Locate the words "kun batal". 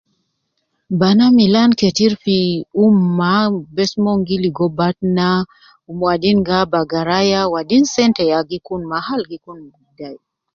9.45-10.15